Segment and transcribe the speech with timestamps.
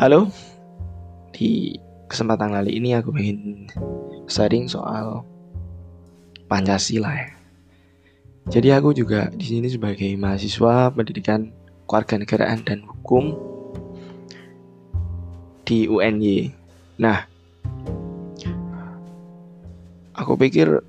[0.00, 0.32] Halo,
[1.28, 1.76] di
[2.08, 3.68] kesempatan kali ini aku ingin
[4.32, 5.28] sharing soal
[6.48, 7.36] Pancasila ya.
[8.48, 11.52] Jadi aku juga di sini sebagai mahasiswa pendidikan
[11.84, 13.36] kewarganegaraan dan hukum
[15.68, 16.48] di UNY.
[16.96, 17.28] Nah,
[20.16, 20.80] aku pikir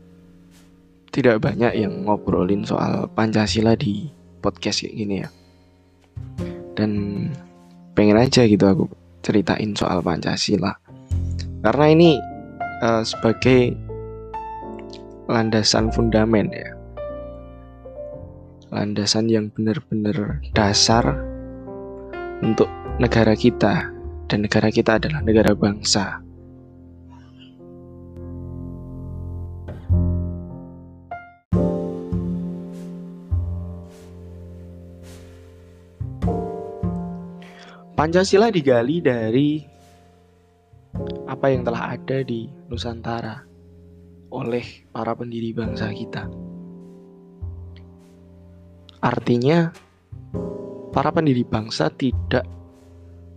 [1.12, 4.08] tidak banyak yang ngobrolin soal Pancasila di
[4.40, 5.28] podcast kayak gini ya.
[6.80, 6.92] Dan
[7.92, 10.74] pengen aja gitu aku ceritain soal Pancasila.
[11.62, 12.12] Karena ini
[12.82, 13.74] uh, sebagai
[15.30, 16.70] landasan fundamen ya.
[18.72, 21.04] Landasan yang benar-benar dasar
[22.42, 23.90] untuk negara kita.
[24.32, 26.24] Dan negara kita adalah negara bangsa
[38.02, 39.62] Pancasila digali dari
[41.30, 43.46] apa yang telah ada di Nusantara
[44.34, 46.26] oleh para pendiri bangsa kita.
[49.06, 49.70] Artinya,
[50.90, 52.42] para pendiri bangsa tidak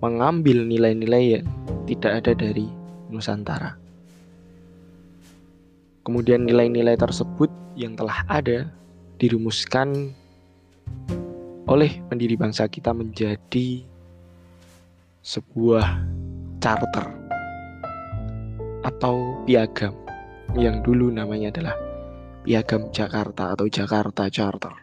[0.00, 1.46] mengambil nilai-nilai yang
[1.84, 2.64] tidak ada dari
[3.12, 3.76] Nusantara.
[6.08, 8.72] Kemudian nilai-nilai tersebut yang telah ada
[9.20, 10.16] dirumuskan
[11.68, 13.92] oleh pendiri bangsa kita menjadi
[15.24, 16.04] sebuah
[16.60, 17.08] charter
[18.84, 19.96] atau piagam
[20.52, 21.76] yang dulu namanya adalah
[22.44, 24.76] Piagam Jakarta atau Jakarta Charter.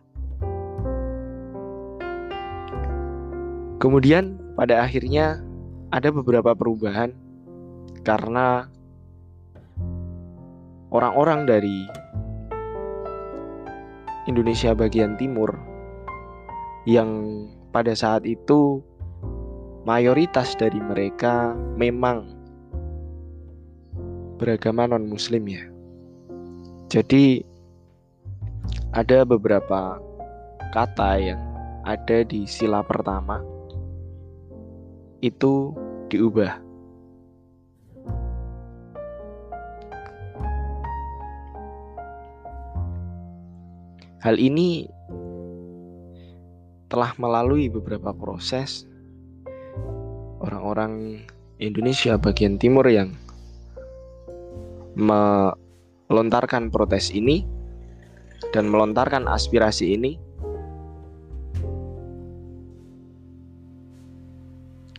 [3.78, 5.46] Kemudian pada akhirnya
[5.94, 7.14] ada beberapa perubahan
[8.02, 8.66] karena
[10.90, 11.86] orang-orang dari
[14.26, 15.54] Indonesia bagian timur
[16.90, 18.82] yang pada saat itu
[19.82, 22.30] mayoritas dari mereka memang
[24.38, 25.66] beragama non-muslim ya.
[26.92, 27.46] Jadi
[28.92, 30.02] ada beberapa
[30.76, 31.42] kata yang
[31.88, 33.42] ada di sila pertama
[35.22, 35.74] itu
[36.10, 36.62] diubah.
[44.22, 44.86] Hal ini
[46.94, 48.86] telah melalui beberapa proses
[50.42, 51.22] orang-orang
[51.62, 53.14] Indonesia bagian timur yang
[54.98, 57.46] melontarkan protes ini
[58.50, 60.18] dan melontarkan aspirasi ini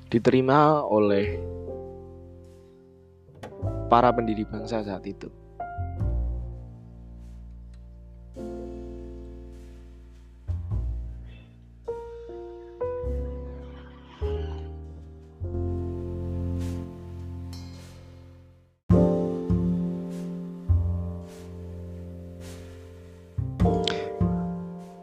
[0.09, 1.41] diterima oleh
[3.91, 5.42] para pendiri bangsa saat itu.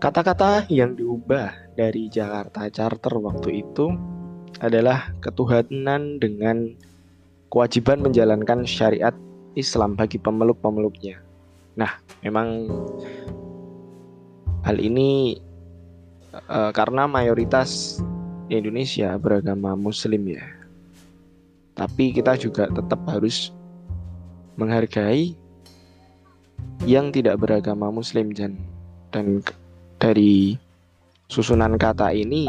[0.10, 3.94] Kata-kata yang diubah dari Jakarta Charter waktu itu
[4.58, 6.74] adalah ketuhanan dengan
[7.54, 9.14] kewajiban menjalankan syariat
[9.54, 11.22] Islam bagi pemeluk-pemeluknya.
[11.78, 12.74] Nah, memang
[14.66, 15.38] hal ini
[16.34, 18.02] e, karena mayoritas
[18.50, 20.42] Indonesia beragama Muslim ya.
[21.78, 23.54] Tapi kita juga tetap harus
[24.58, 25.38] menghargai
[26.90, 28.58] yang tidak beragama Muslim dan
[29.14, 29.42] dan
[30.00, 30.56] dari
[31.28, 32.48] susunan kata ini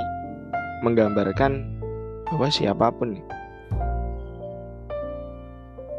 [0.86, 1.82] menggambarkan
[2.30, 3.18] bahwa siapa pun.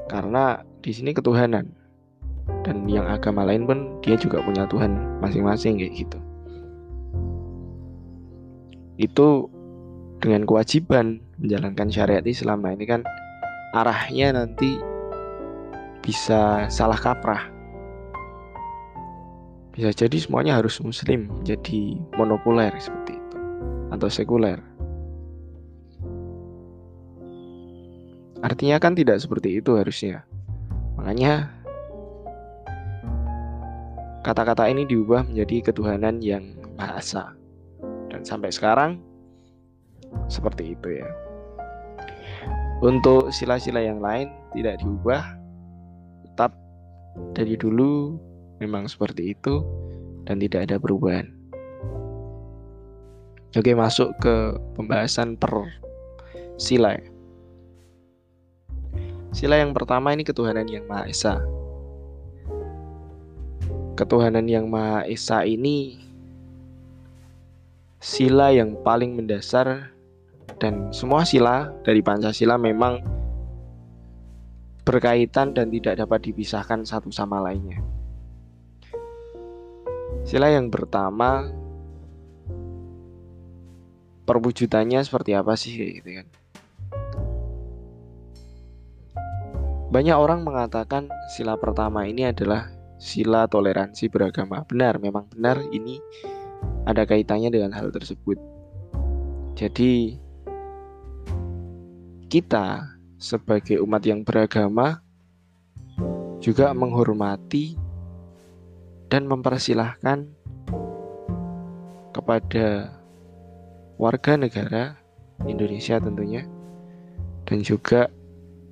[0.07, 1.67] Karena di sini ketuhanan.
[2.61, 6.17] Dan yang agama lain pun dia juga punya Tuhan masing-masing kayak gitu.
[8.97, 9.49] Itu
[10.21, 12.65] dengan kewajiban menjalankan syariat Islam.
[12.65, 13.01] Nah ini kan
[13.77, 14.77] arahnya nanti
[16.01, 17.50] bisa salah kaprah
[19.71, 23.37] bisa jadi semuanya harus muslim, jadi monokuler seperti itu
[23.91, 24.59] atau sekuler.
[28.41, 30.25] Artinya kan tidak seperti itu harusnya.
[30.97, 31.53] Makanya
[34.25, 37.37] kata-kata ini diubah menjadi ketuhanan yang bahasa.
[38.09, 38.97] Dan sampai sekarang
[40.27, 41.09] seperti itu ya.
[42.81, 45.21] Untuk sila-sila yang lain tidak diubah,
[46.25, 46.57] tetap
[47.37, 48.17] dari dulu
[48.61, 49.65] memang seperti itu
[50.29, 51.33] dan tidak ada perubahan.
[53.51, 55.51] Oke, masuk ke pembahasan per
[56.55, 56.95] sila.
[56.95, 57.03] Ya.
[59.35, 61.41] Sila yang pertama ini ketuhanan yang Maha Esa.
[63.99, 65.99] Ketuhanan yang Maha Esa ini
[67.99, 69.91] sila yang paling mendasar
[70.61, 73.03] dan semua sila dari Pancasila memang
[74.87, 77.83] berkaitan dan tidak dapat dipisahkan satu sama lainnya.
[80.21, 81.49] Sila yang pertama
[84.23, 86.27] perwujudannya seperti apa sih gitu kan.
[89.91, 94.63] Banyak orang mengatakan sila pertama ini adalah sila toleransi beragama.
[94.63, 95.99] Benar, memang benar ini
[96.87, 98.39] ada kaitannya dengan hal tersebut.
[99.57, 100.15] Jadi
[102.31, 102.87] kita
[103.19, 105.03] sebagai umat yang beragama
[106.39, 107.80] juga menghormati
[109.11, 110.31] dan mempersilahkan
[112.15, 112.95] kepada
[113.99, 114.95] warga negara
[115.43, 116.47] Indonesia tentunya
[117.43, 118.07] dan juga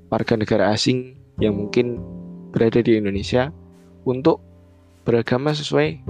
[0.08, 2.00] warga negara asing yang mungkin
[2.56, 3.52] berada di Indonesia
[4.08, 4.40] untuk
[5.04, 6.02] beragama sesuai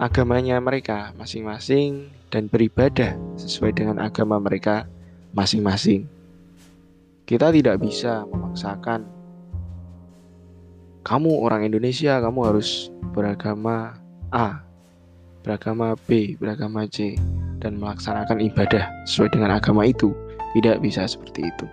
[0.00, 4.90] agamanya mereka masing-masing dan beribadah sesuai dengan agama mereka
[5.36, 6.10] masing-masing.
[7.24, 9.13] Kita tidak bisa memaksakan
[11.04, 13.92] kamu orang Indonesia, kamu harus beragama
[14.32, 14.64] A,
[15.44, 17.20] beragama B, beragama C
[17.60, 20.16] dan melaksanakan ibadah sesuai dengan agama itu.
[20.56, 21.66] Tidak bisa seperti itu.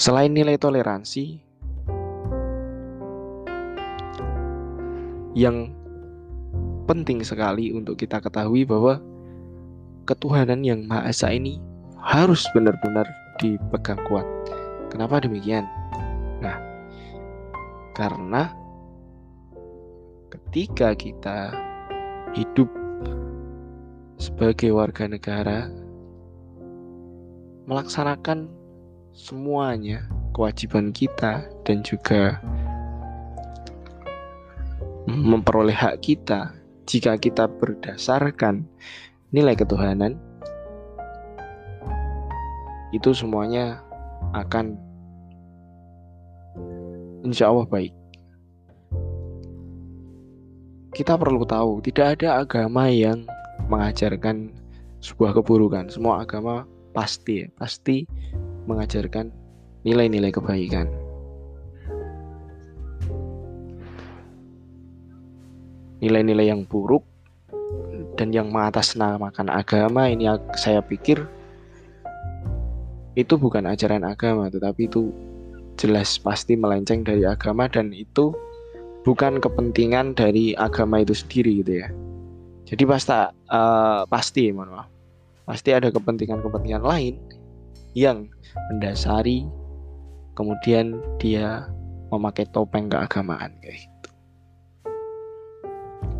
[0.00, 1.42] Selain nilai toleransi
[5.36, 5.74] yang
[6.88, 9.02] penting sekali untuk kita ketahui bahwa
[10.08, 11.58] ketuhanan yang Maha Esa ini
[11.98, 13.04] harus benar-benar
[13.42, 14.24] dipegang kuat.
[14.88, 15.81] Kenapa demikian?
[16.42, 16.58] Nah,
[17.94, 18.50] karena
[20.26, 21.54] ketika kita
[22.34, 22.66] hidup
[24.18, 25.70] sebagai warga negara
[27.70, 28.50] melaksanakan
[29.14, 30.02] semuanya
[30.34, 32.42] kewajiban kita dan juga
[35.06, 36.58] memperoleh hak kita
[36.90, 38.66] jika kita berdasarkan
[39.30, 40.18] nilai ketuhanan
[42.90, 43.78] itu semuanya
[44.34, 44.91] akan
[47.22, 47.94] insya Allah baik.
[50.92, 53.24] Kita perlu tahu, tidak ada agama yang
[53.72, 54.52] mengajarkan
[55.00, 55.88] sebuah keburukan.
[55.88, 58.04] Semua agama pasti, pasti
[58.68, 59.32] mengajarkan
[59.88, 60.86] nilai-nilai kebaikan.
[66.02, 67.06] Nilai-nilai yang buruk
[68.18, 70.28] dan yang mengatasnamakan agama ini
[70.58, 71.24] saya pikir
[73.16, 75.12] itu bukan ajaran agama tetapi itu
[75.82, 78.30] jelas pasti melenceng dari agama dan itu
[79.02, 81.88] bukan kepentingan dari agama itu sendiri gitu ya.
[82.70, 83.10] Jadi pasti
[83.50, 84.88] uh, pasti mohon maaf.
[85.42, 87.18] Pasti ada kepentingan-kepentingan lain
[87.98, 88.30] yang
[88.70, 89.42] mendasari
[90.38, 91.66] kemudian dia
[92.14, 94.08] memakai topeng keagamaan kayak gitu.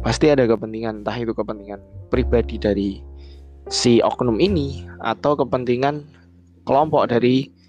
[0.02, 1.78] Pasti ada kepentingan entah itu kepentingan
[2.10, 2.90] pribadi dari
[3.70, 6.02] si oknum ini atau kepentingan
[6.66, 7.61] kelompok dari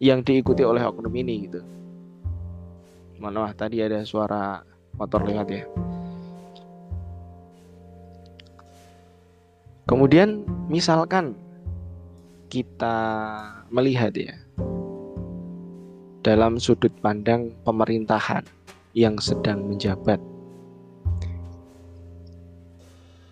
[0.00, 1.60] yang diikuti oleh oknum ini gitu.
[3.20, 4.64] Mana tadi ada suara
[4.96, 5.64] motor lewat ya.
[9.84, 11.36] Kemudian misalkan
[12.48, 12.96] kita
[13.68, 14.34] melihat ya
[16.24, 18.42] dalam sudut pandang pemerintahan
[18.96, 20.18] yang sedang menjabat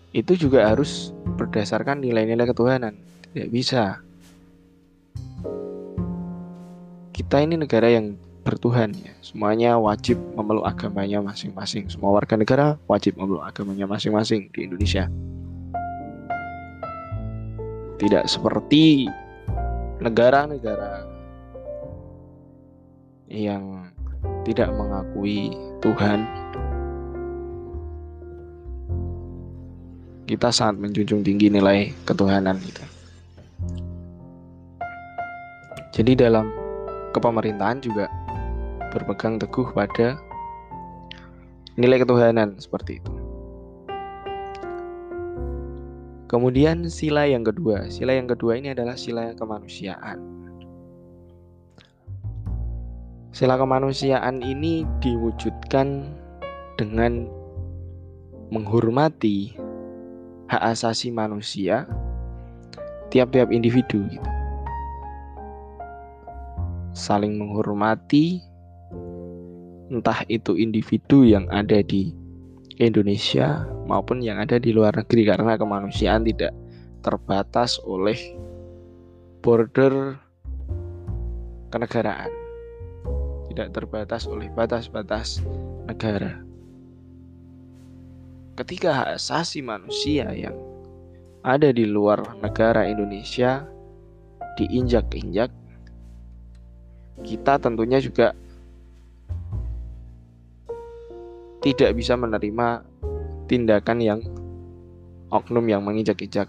[0.09, 2.97] itu juga harus berdasarkan nilai-nilai ketuhanan.
[3.29, 4.01] Tidak bisa
[7.29, 9.13] kita ini negara yang bertuhan ya.
[9.21, 11.85] Semuanya wajib memeluk agamanya masing-masing.
[11.85, 15.05] Semua warga negara wajib memeluk agamanya masing-masing di Indonesia.
[18.01, 19.05] Tidak seperti
[20.01, 21.05] negara-negara
[23.29, 23.93] yang
[24.41, 25.53] tidak mengakui
[25.85, 26.25] Tuhan.
[30.25, 32.81] Kita sangat menjunjung tinggi nilai ketuhanan itu.
[35.93, 36.58] Jadi dalam
[37.13, 38.05] kepemerintahan juga
[38.93, 40.17] berpegang teguh pada
[41.77, 43.13] nilai ketuhanan seperti itu.
[46.29, 50.21] Kemudian sila yang kedua, sila yang kedua ini adalah sila kemanusiaan.
[53.33, 56.05] Sila kemanusiaan ini diwujudkan
[56.77, 57.25] dengan
[58.53, 59.57] menghormati
[60.49, 61.85] hak asasi manusia
[63.09, 64.38] tiap-tiap individu gitu
[66.93, 68.41] saling menghormati
[69.89, 72.13] entah itu individu yang ada di
[72.79, 76.53] Indonesia maupun yang ada di luar negeri karena kemanusiaan tidak
[77.01, 78.15] terbatas oleh
[79.41, 80.15] border
[81.73, 82.31] kenegaraan.
[83.49, 85.41] Tidak terbatas oleh batas-batas
[85.89, 86.45] negara.
[88.55, 90.55] Ketika hak asasi manusia yang
[91.41, 93.63] ada di luar negara Indonesia
[94.59, 95.49] diinjak-injak,
[97.23, 98.31] kita tentunya juga
[101.59, 102.87] tidak bisa menerima
[103.51, 104.19] tindakan yang
[105.27, 106.47] oknum yang menginjak-injak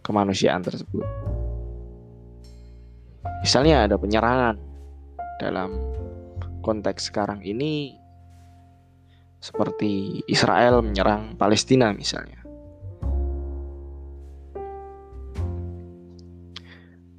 [0.00, 1.04] kemanusiaan tersebut.
[3.42, 4.56] Misalnya ada penyerangan
[5.42, 5.70] dalam
[6.62, 7.98] konteks sekarang ini
[9.42, 12.38] seperti Israel menyerang Palestina misalnya.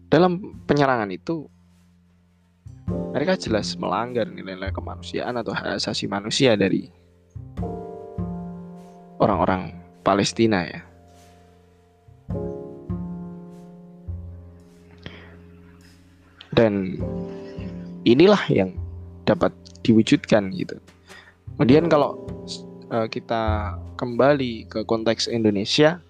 [0.08, 1.53] Dalam penyerangan itu
[3.14, 6.90] mereka jelas melanggar nilai-nilai kemanusiaan atau hak asasi manusia dari
[9.22, 10.82] orang-orang Palestina ya.
[16.54, 17.02] Dan
[18.06, 18.78] inilah yang
[19.26, 20.78] dapat diwujudkan gitu.
[21.54, 22.18] Kemudian kalau
[22.90, 26.02] uh, kita kembali ke konteks Indonesia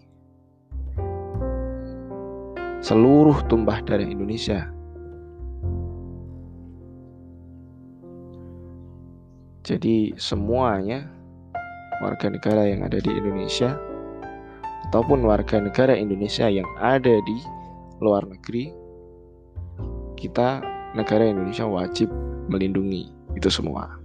[2.84, 4.68] seluruh tumpah darah Indonesia.
[9.64, 11.08] Jadi semuanya
[12.04, 13.80] warga negara yang ada di Indonesia
[14.92, 17.37] ataupun warga negara Indonesia yang ada di
[18.04, 18.68] luar negeri
[20.20, 20.61] kita
[20.92, 22.08] negara Indonesia wajib
[22.49, 23.99] melindungi itu semua.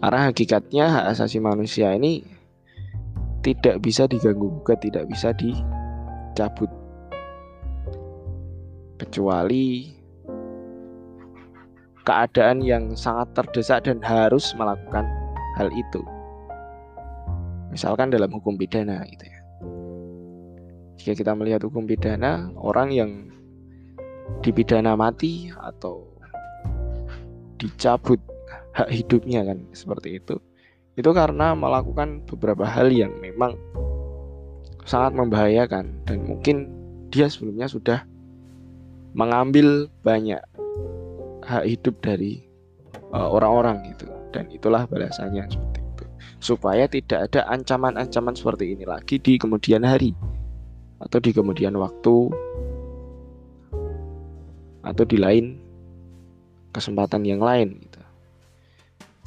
[0.00, 2.24] Karena hakikatnya hak asasi manusia ini
[3.44, 6.68] tidak bisa diganggu gugat, tidak bisa dicabut.
[8.96, 9.92] Kecuali
[12.04, 15.19] keadaan yang sangat terdesak dan harus melakukan
[15.60, 16.00] hal itu.
[17.68, 19.40] Misalkan dalam hukum pidana gitu ya.
[20.96, 23.10] Jika kita melihat hukum pidana, orang yang
[24.40, 26.08] dipidana mati atau
[27.60, 28.18] dicabut
[28.72, 30.40] hak hidupnya kan seperti itu
[30.96, 33.58] itu karena melakukan beberapa hal yang memang
[34.88, 36.70] sangat membahayakan dan mungkin
[37.12, 37.98] dia sebelumnya sudah
[39.12, 40.40] mengambil banyak
[41.44, 42.46] hak hidup dari
[43.10, 46.04] uh, orang-orang uh, gitu dan itulah balasannya seperti itu
[46.40, 50.14] supaya tidak ada ancaman-ancaman seperti ini lagi di kemudian hari
[51.00, 52.16] atau di kemudian waktu
[54.80, 55.58] atau di lain
[56.70, 58.00] kesempatan yang lain gitu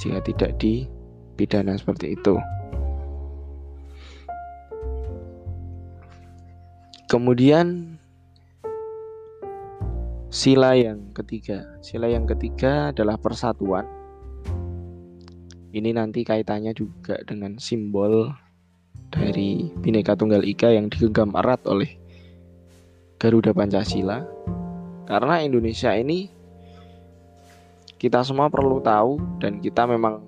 [0.04, 2.36] jika tidak dipidana seperti itu.
[7.08, 7.96] Kemudian
[10.34, 11.78] sila yang ketiga.
[11.86, 13.86] Sila yang ketiga adalah persatuan.
[15.74, 18.30] Ini nanti kaitannya juga dengan simbol
[19.10, 21.98] dari Bhinneka Tunggal Ika yang digenggam erat oleh
[23.18, 24.22] Garuda Pancasila.
[25.10, 26.30] Karena Indonesia ini
[27.98, 30.22] kita semua perlu tahu dan kita memang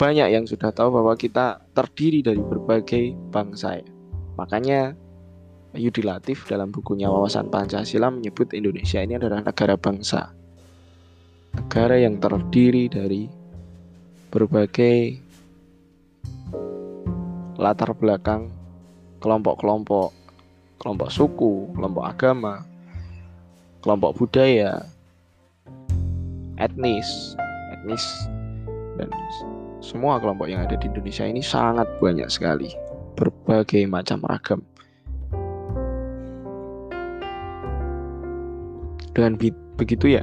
[0.00, 3.84] banyak yang sudah tahu bahwa kita terdiri dari berbagai bangsa.
[4.40, 4.96] Makanya
[5.76, 10.32] Yudi Latif dalam bukunya Wawasan Pancasila menyebut Indonesia ini adalah negara bangsa.
[11.52, 13.39] Negara yang terdiri dari
[14.30, 15.18] berbagai
[17.60, 18.48] latar belakang
[19.20, 20.14] kelompok-kelompok,
[20.80, 22.64] kelompok suku, kelompok agama,
[23.84, 24.86] kelompok budaya,
[26.56, 27.36] etnis,
[27.76, 28.04] etnis
[28.96, 29.12] dan
[29.80, 32.72] semua kelompok yang ada di Indonesia ini sangat banyak sekali,
[33.18, 34.60] berbagai macam ragam.
[39.10, 39.36] Dengan
[39.76, 40.22] begitu ya,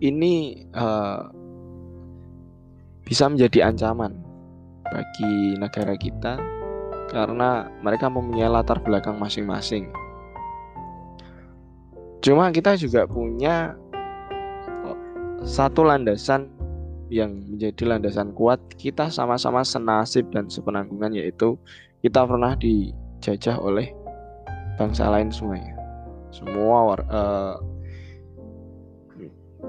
[0.00, 1.35] ini uh,
[3.06, 4.18] bisa menjadi ancaman
[4.90, 6.42] bagi negara kita
[7.14, 9.86] karena mereka mempunyai latar belakang masing-masing.
[12.18, 13.78] Cuma kita juga punya
[15.46, 16.50] satu landasan
[17.06, 21.54] yang menjadi landasan kuat kita sama-sama senasib dan sepenanggungan yaitu
[22.02, 23.94] kita pernah dijajah oleh
[24.74, 25.78] bangsa lain semuanya
[26.34, 27.56] semua uh,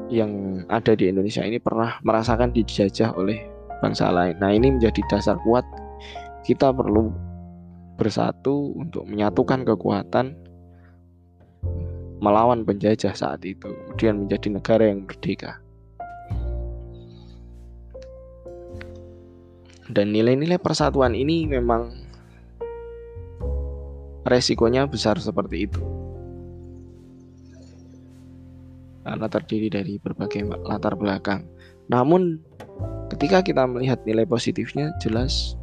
[0.08, 3.44] yang ada di Indonesia ini pernah merasakan dijajah oleh
[3.84, 4.40] bangsa lain.
[4.40, 5.64] Nah ini menjadi dasar kuat.
[6.48, 7.12] Kita perlu
[8.00, 10.38] bersatu untuk menyatukan kekuatan
[12.18, 15.62] melawan penjajah saat itu kemudian menjadi negara yang merdeka.
[19.88, 21.96] Dan nilai-nilai persatuan ini memang
[24.28, 25.97] resikonya besar seperti itu.
[29.08, 31.48] Karena terdiri dari berbagai latar belakang.
[31.88, 32.44] Namun
[33.08, 35.56] ketika kita melihat nilai positifnya jelas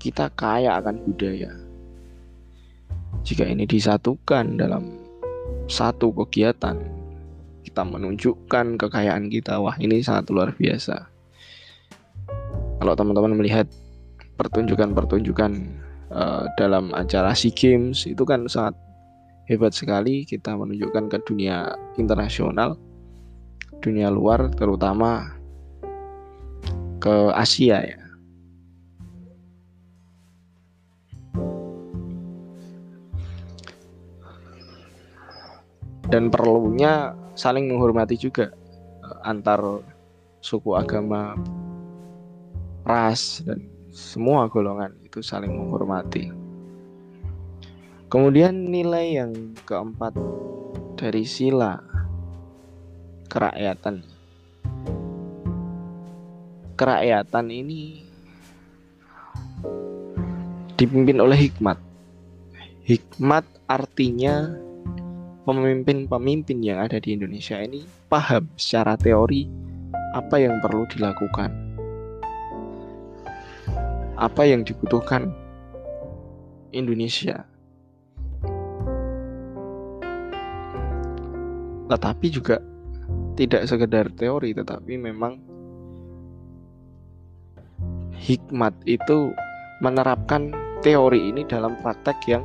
[0.00, 1.52] kita kaya akan budaya.
[3.22, 4.98] Jika ini disatukan dalam
[5.70, 6.74] satu kegiatan,
[7.62, 9.62] kita menunjukkan kekayaan kita.
[9.62, 11.06] Wah, ini sangat luar biasa.
[12.82, 13.70] Kalau teman-teman melihat
[14.34, 15.52] pertunjukan-pertunjukan
[16.10, 18.74] uh, dalam acara SEA Games itu kan sangat
[19.50, 22.78] hebat sekali kita menunjukkan ke dunia internasional,
[23.82, 25.34] dunia luar terutama
[27.02, 27.98] ke Asia ya.
[36.12, 38.52] Dan perlunya saling menghormati juga
[39.02, 39.80] eh, antar
[40.44, 41.32] suku agama,
[42.84, 46.41] ras dan semua golongan itu saling menghormati.
[48.12, 50.12] Kemudian nilai yang keempat
[51.00, 51.80] dari sila
[53.24, 54.04] kerakyatan.
[56.76, 58.04] Kerakyatan ini
[60.76, 61.80] dipimpin oleh hikmat.
[62.84, 64.60] Hikmat artinya
[65.48, 67.80] pemimpin-pemimpin yang ada di Indonesia ini
[68.12, 69.48] paham secara teori
[70.12, 71.48] apa yang perlu dilakukan.
[74.20, 75.32] Apa yang dibutuhkan
[76.76, 77.48] Indonesia
[81.92, 82.56] tetapi juga
[83.36, 85.36] tidak sekedar teori tetapi memang
[88.16, 89.36] hikmat itu
[89.84, 92.42] menerapkan teori ini dalam praktek yang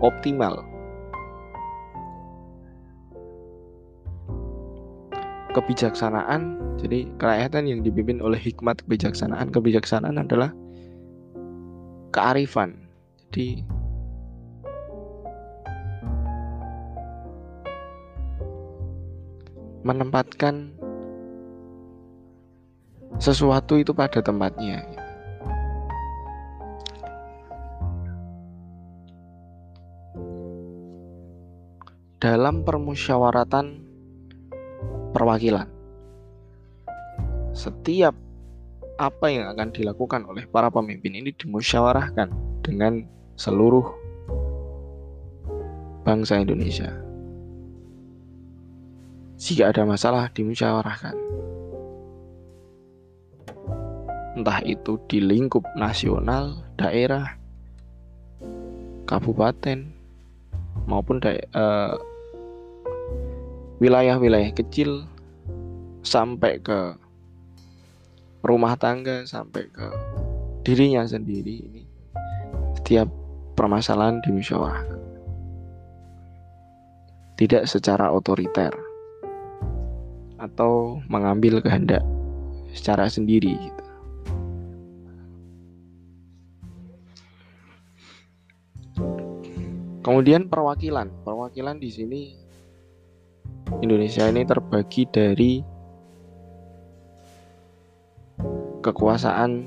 [0.00, 0.64] optimal.
[5.52, 10.52] Kebijaksanaan, jadi kerakyatan yang dipimpin oleh hikmat kebijaksanaan, kebijaksanaan adalah
[12.12, 12.76] kearifan.
[13.32, 13.64] Jadi
[19.86, 20.74] menempatkan
[23.22, 24.82] sesuatu itu pada tempatnya.
[32.18, 33.86] Dalam permusyawaratan
[35.14, 35.70] perwakilan,
[37.54, 38.18] setiap
[38.98, 42.32] apa yang akan dilakukan oleh para pemimpin ini dimusyawarahkan
[42.66, 43.06] dengan
[43.38, 43.86] seluruh
[46.02, 47.05] bangsa Indonesia.
[49.36, 51.16] Jika ada masalah dimusyawarahkan.
[54.36, 57.36] Entah itu di lingkup nasional, daerah,
[59.08, 59.96] kabupaten,
[60.84, 61.96] maupun uh,
[63.80, 65.04] wilayah-wilayah kecil
[66.06, 66.94] sampai ke
[68.46, 69.86] rumah tangga sampai ke
[70.62, 71.82] dirinya sendiri ini
[72.78, 73.10] setiap
[73.58, 75.02] permasalahan dimusyawarahkan
[77.34, 78.85] tidak secara otoriter
[80.46, 82.06] atau mengambil kehendak
[82.70, 83.82] secara sendiri gitu.
[90.06, 92.22] Kemudian perwakilan, perwakilan di sini
[93.82, 95.58] Indonesia ini terbagi dari
[98.86, 99.66] kekuasaan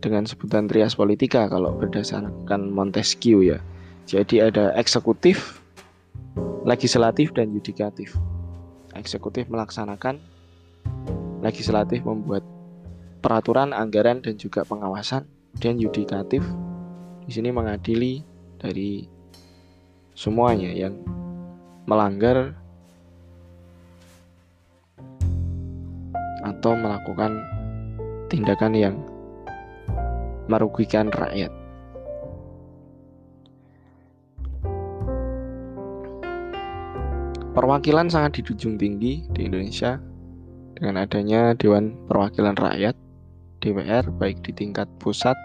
[0.00, 3.60] dengan sebutan trias politika kalau berdasarkan Montesquieu ya.
[4.08, 5.60] Jadi ada eksekutif,
[6.64, 8.16] legislatif dan yudikatif
[8.94, 10.18] eksekutif melaksanakan,
[11.42, 12.42] legislatif membuat
[13.20, 15.26] peraturan, anggaran dan juga pengawasan,
[15.58, 16.42] dan yudikatif
[17.24, 18.20] di sini mengadili
[18.60, 19.06] dari
[20.12, 20.98] semuanya yang
[21.88, 22.52] melanggar
[26.44, 27.40] atau melakukan
[28.28, 28.96] tindakan yang
[30.48, 31.63] merugikan rakyat.
[37.54, 40.02] Perwakilan sangat dijunjung tinggi di Indonesia
[40.74, 42.98] dengan adanya Dewan Perwakilan Rakyat
[43.62, 45.38] DPR baik di tingkat pusat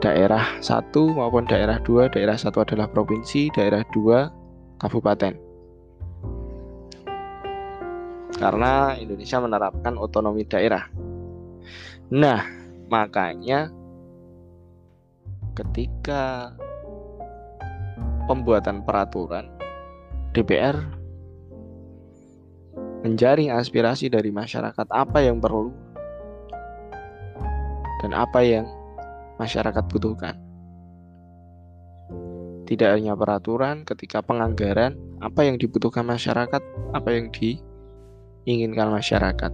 [0.00, 5.36] daerah 1 maupun daerah 2 daerah 1 adalah provinsi daerah 2 kabupaten.
[8.32, 10.88] Karena Indonesia menerapkan otonomi daerah.
[12.08, 12.40] Nah
[12.88, 13.68] makanya
[15.52, 16.56] ketika
[18.24, 19.60] pembuatan peraturan
[20.32, 20.80] DPR
[23.04, 25.68] menjaring aspirasi dari masyarakat apa yang perlu
[28.00, 28.64] dan apa yang
[29.36, 30.34] masyarakat butuhkan.
[32.64, 36.62] Tidak hanya peraturan, ketika penganggaran, apa yang dibutuhkan masyarakat,
[36.96, 39.52] apa yang diinginkan masyarakat.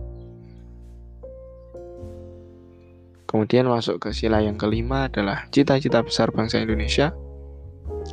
[3.28, 7.12] Kemudian masuk ke sila yang kelima adalah cita-cita besar bangsa Indonesia,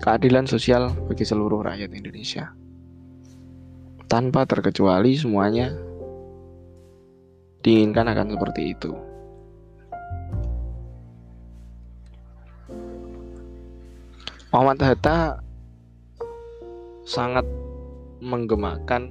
[0.06, 2.54] keadilan sosial bagi seluruh rakyat Indonesia.
[4.06, 5.74] tanpa terkecuali semuanya
[7.66, 8.94] diinginkan akan seperti itu.
[14.54, 15.42] Muhammad Hatta
[17.02, 17.50] sangat
[18.22, 19.10] menggemakan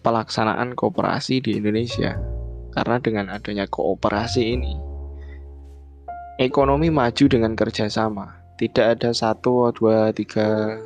[0.00, 2.16] pelaksanaan kooperasi di Indonesia
[2.72, 4.95] karena dengan adanya kooperasi ini
[6.36, 10.80] ekonomi maju dengan kerjasama tidak ada satu dua tiga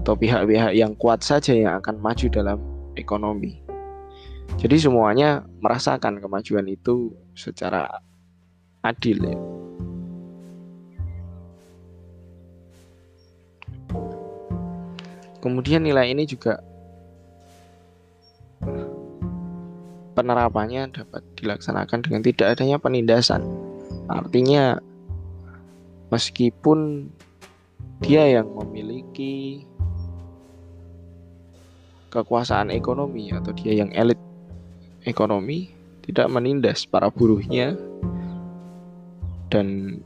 [0.00, 2.58] atau pihak-pihak yang kuat saja yang akan maju dalam
[2.96, 3.60] ekonomi
[4.58, 7.86] jadi semuanya merasakan kemajuan itu secara
[8.82, 9.38] adil ya.
[15.40, 16.60] Kemudian nilai ini juga
[20.12, 23.40] penerapannya dapat dilaksanakan dengan tidak adanya penindasan.
[24.10, 24.82] Artinya
[26.10, 27.06] meskipun
[28.02, 29.62] dia yang memiliki
[32.10, 34.18] kekuasaan ekonomi atau dia yang elit
[35.06, 35.70] ekonomi
[36.02, 37.78] tidak menindas para buruhnya
[39.46, 39.98] dan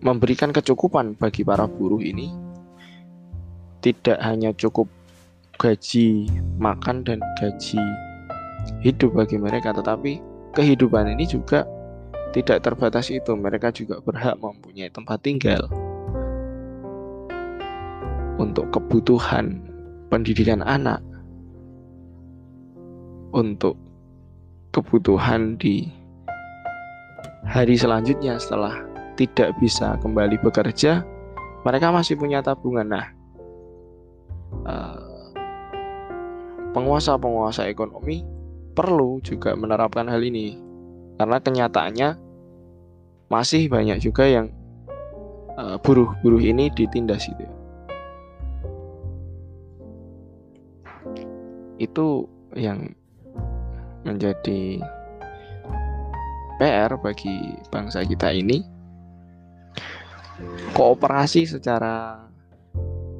[0.00, 2.32] memberikan kecukupan bagi para buruh ini
[3.84, 4.88] tidak hanya cukup
[5.60, 7.78] gaji makan dan gaji
[8.82, 10.22] hidup bagi mereka, tetapi
[10.54, 11.66] kehidupan ini juga
[12.34, 13.36] tidak terbatas itu.
[13.36, 15.68] Mereka juga berhak mempunyai tempat tinggal
[18.40, 19.60] untuk kebutuhan
[20.08, 20.98] pendidikan anak,
[23.36, 23.78] untuk
[24.72, 25.86] kebutuhan di
[27.46, 28.80] hari selanjutnya setelah
[29.14, 31.04] tidak bisa kembali bekerja,
[31.62, 32.88] mereka masih punya tabungan.
[32.88, 33.06] Nah,
[34.62, 34.98] Eh,
[36.70, 38.22] penguasa-penguasa ekonomi
[38.72, 40.56] perlu juga menerapkan hal ini
[41.18, 42.08] karena kenyataannya
[43.32, 44.52] masih banyak juga yang
[45.56, 47.48] uh, buruh-buruh ini ditindas itu
[51.80, 52.06] itu
[52.52, 52.92] yang
[54.04, 54.84] menjadi
[56.60, 58.60] PR bagi bangsa kita ini
[60.76, 62.28] kooperasi secara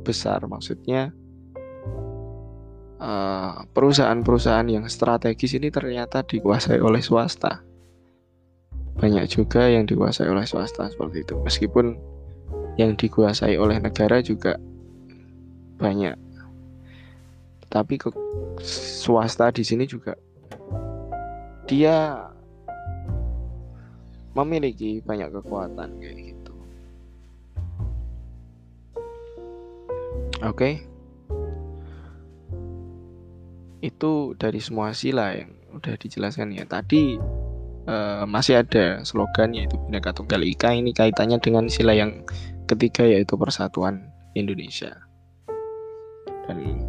[0.05, 1.11] besar maksudnya
[3.03, 7.59] Eh, perusahaan-perusahaan yang strategis ini ternyata dikuasai oleh swasta.
[8.98, 11.35] Banyak juga yang dikuasai oleh swasta seperti itu.
[11.40, 11.96] Meskipun
[12.76, 14.57] yang dikuasai oleh negara juga
[15.81, 16.16] banyak.
[17.72, 18.12] Tapi ke
[18.64, 20.12] swasta di sini juga
[21.64, 22.28] dia
[24.37, 26.55] memiliki banyak kekuatan kayak gitu.
[30.42, 30.52] Oke.
[30.52, 30.74] Okay?
[33.83, 37.18] itu dari semua sila yang udah dijelaskan ya tadi
[37.87, 40.75] uh, masih ada slogan yaitu Bhinneka Tunggal Ika.
[40.75, 42.23] Ini kaitannya dengan sila yang
[42.66, 44.92] ketiga yaitu Persatuan Indonesia.
[46.47, 46.87] Dan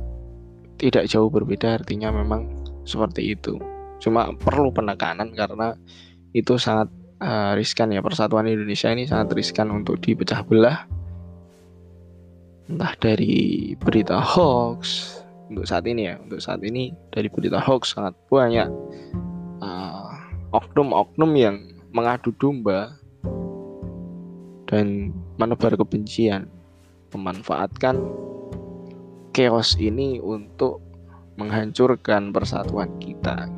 [0.77, 2.49] tidak jauh berbeda artinya memang
[2.83, 3.57] seperti itu.
[4.01, 5.77] Cuma perlu penekanan karena
[6.35, 6.91] itu sangat
[7.23, 8.03] uh, riskan ya.
[8.03, 10.85] Persatuan Indonesia ini sangat riskan untuk dipecah belah.
[12.67, 15.19] Entah dari berita hoax.
[15.43, 18.71] Untuk saat ini ya untuk saat ini dari berita hoax sangat banyak
[20.53, 21.55] oknum-oknum yang
[21.91, 22.95] mengadu domba
[24.69, 25.11] dan
[25.41, 26.49] menebar kebencian
[27.13, 27.97] memanfaatkan
[29.33, 30.81] chaos ini untuk
[31.37, 33.49] menghancurkan persatuan kita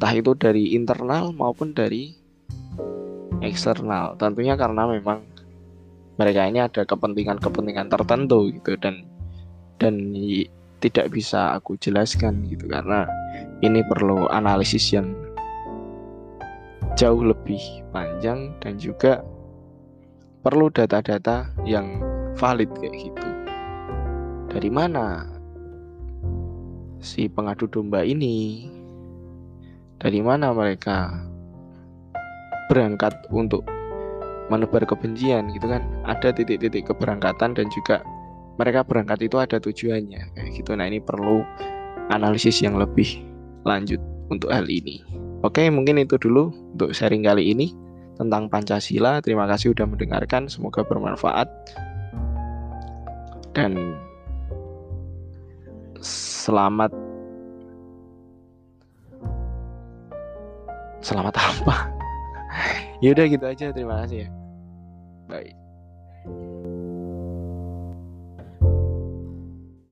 [0.00, 2.16] entah itu dari internal maupun dari
[3.44, 4.16] eksternal.
[4.16, 5.20] Tentunya karena memang
[6.16, 9.04] mereka ini ada kepentingan-kepentingan tertentu gitu dan
[9.76, 10.12] dan
[10.80, 13.04] tidak bisa aku jelaskan gitu karena
[13.60, 15.12] ini perlu analisis yang
[16.96, 17.60] jauh lebih
[17.94, 19.22] panjang dan juga
[20.40, 22.00] perlu data-data yang
[22.38, 23.28] valid kayak gitu.
[24.50, 25.26] Dari mana
[26.98, 28.66] si pengadu domba ini?
[30.00, 31.12] Dari mana mereka
[32.72, 33.68] berangkat untuk
[34.48, 35.84] menebar kebencian gitu kan?
[36.08, 38.00] Ada titik-titik keberangkatan dan juga
[38.60, 41.40] mereka berangkat itu ada tujuannya kayak gitu nah ini perlu
[42.12, 43.24] analisis yang lebih
[43.64, 43.96] lanjut
[44.28, 45.00] untuk hal ini
[45.44, 47.72] oke mungkin itu dulu untuk sharing kali ini
[48.20, 49.24] tentang Pancasila.
[49.24, 50.44] Terima kasih sudah mendengarkan.
[50.52, 51.48] Semoga bermanfaat.
[53.56, 53.96] Dan
[56.04, 56.92] selamat
[61.00, 61.74] selamat apa?
[63.04, 63.72] Yaudah gitu aja.
[63.72, 64.30] Terima kasih ya.
[65.26, 65.59] Bye